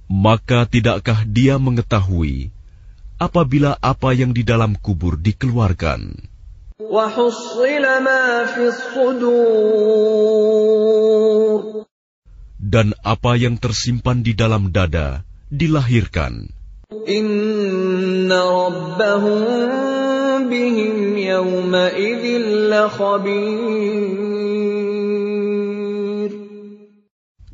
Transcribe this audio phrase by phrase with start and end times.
[0.07, 2.49] Maka tidakkah dia mengetahui
[3.19, 6.36] apabila apa yang di dalam kubur dikeluarkan?
[12.61, 16.53] Dan apa yang tersimpan di dalam dada dilahirkan.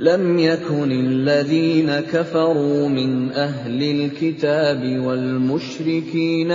[0.01, 6.51] لم يكن الذين كفروا من أهل الكتاب والمشركين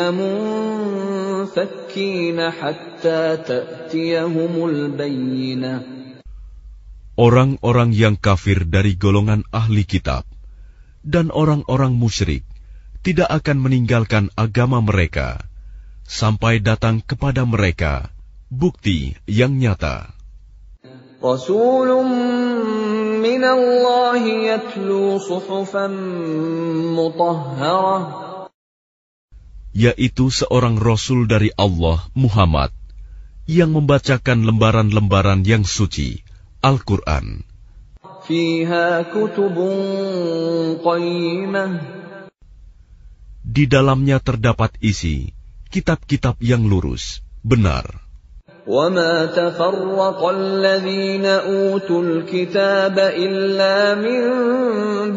[1.41, 5.81] منفكين حتى تأتيهم البينة
[7.17, 10.23] Orang-orang yang kafir dari golongan ahli kitab
[11.05, 12.45] dan orang-orang musyrik
[13.01, 15.43] tidak akan meninggalkan agama mereka
[16.05, 18.09] sampai datang kepada mereka
[18.49, 20.13] bukti yang nyata.
[21.21, 21.89] رسول
[23.25, 25.87] من الله يتلو صحفا
[26.97, 28.21] مطهرة
[29.71, 32.75] yaitu seorang rasul dari Allah, Muhammad,
[33.47, 36.21] yang membacakan lembaran-lembaran yang suci,
[36.59, 37.47] Al-Quran.
[38.27, 39.55] فيها كتب
[40.85, 41.65] قيمة
[43.41, 45.33] Di dalamnya terdapat isi
[45.73, 48.04] kitab-kitab yang lurus, benar.
[48.67, 54.21] وما تفرق الذين أوتوا الكتاب إلا من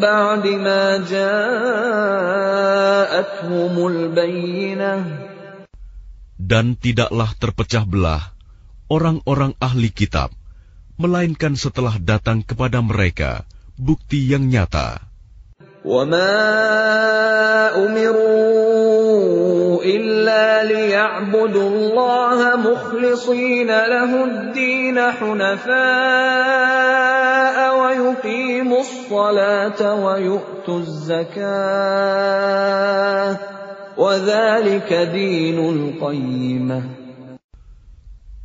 [0.01, 1.47] بعد ما جاءتهم
[3.87, 4.93] البينة
[6.45, 8.35] Dan tidaklah terpecah belah
[8.85, 10.29] orang-orang ahli kitab,
[11.01, 13.49] melainkan setelah datang kepada mereka
[13.81, 15.08] bukti yang nyata.
[15.85, 16.33] وما
[17.85, 25.77] أمروا إلا ليعبدوا الله مخلصين له الدين حنفاء
[27.79, 31.45] ويقيموا الصلاة ويؤتوا الزكاة
[33.97, 37.05] وذلك دين القيمة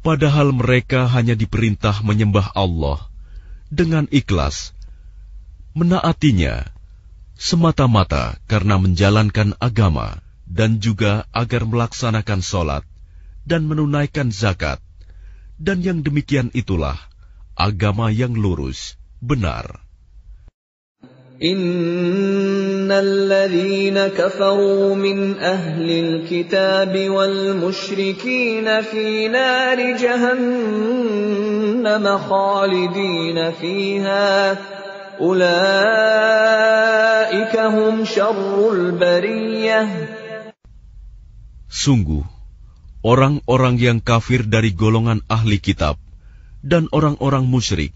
[0.01, 3.05] Padahal mereka hanya diperintah menyembah Allah
[3.69, 4.73] dengan ikhlas,
[5.77, 6.73] menaatinya
[7.41, 12.85] semata-mata karena menjalankan agama dan juga agar melaksanakan sholat
[13.49, 14.83] dan menunaikan zakat.
[15.61, 16.97] Dan yang demikian itulah
[17.53, 19.85] agama yang lurus, benar.
[21.41, 30.59] إن الذين كفروا من أهل الكتاب والمشركين في نار جهنم
[32.19, 34.53] خالدين فيها
[41.72, 42.24] Sungguh,
[43.04, 46.00] orang-orang yang kafir dari golongan ahli kitab
[46.66, 47.94] dan orang-orang musyrik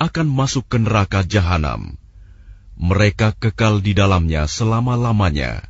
[0.00, 1.96] akan masuk ke neraka jahanam.
[2.76, 5.64] Mereka kekal di dalamnya selama-lamanya.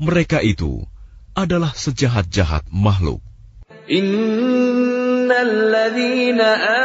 [0.00, 0.84] Mereka itu
[1.36, 3.20] adalah sejahat-jahat makhluk.
[3.86, 4.55] Inna
[5.25, 6.41] إن الذين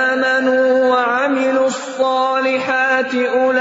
[0.09, 3.55] آمنوا وعملوا الصالحات أولئك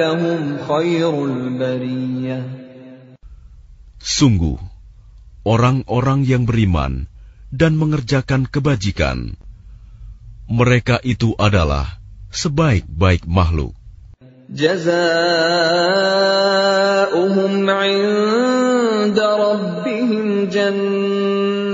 [0.00, 2.60] هم خير البرية
[4.00, 4.56] Sungguh,
[5.44, 7.04] orang-orang yang beriman
[7.52, 9.36] dan mengerjakan kebajikan,
[10.48, 12.00] mereka itu adalah
[12.32, 13.76] sebaik-baik makhluk.
[14.50, 15.30] جزاؤهم
[17.70, 20.46] عند ربهم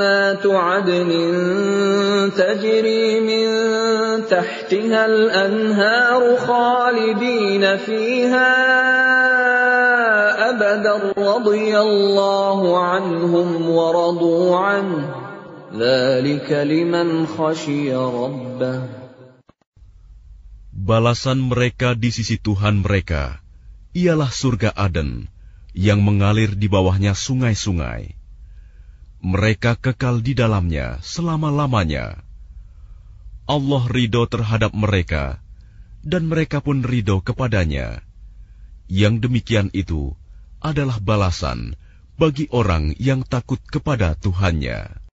[0.00, 1.10] جنات عدن
[2.36, 3.46] تجري من
[4.24, 8.52] تحتها الأنهار خالدين فيها
[10.50, 15.04] أبدا رضي الله عنهم ورضوا عنه
[15.76, 18.78] ذلك لمن خشي ربه
[20.86, 23.42] Balasan mereka di sisi Tuhan mereka
[23.90, 25.26] ialah surga Aden
[25.74, 28.19] yang mengalir di bawahnya sungai-sungai.
[29.21, 32.25] Mereka kekal di dalamnya selama-lamanya.
[33.45, 35.41] Allah ridho terhadap mereka,
[36.01, 38.01] dan mereka pun ridho kepadanya.
[38.89, 40.17] Yang demikian itu
[40.61, 41.77] adalah balasan
[42.21, 45.00] bagi orang yang takut kepada Tuhannya.